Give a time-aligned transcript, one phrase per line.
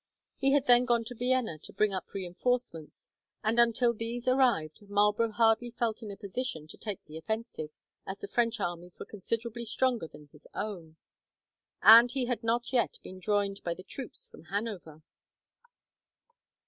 [0.37, 3.07] He had then gone to Vienna to bring up reinforcements,
[3.43, 7.69] and until these arrived Marlborough hardly felt in a position to take the offensive,
[8.07, 10.95] as the French armies were considerably stronger than his own,
[11.83, 15.03] and he had not yet been joined by the troops from Hanover.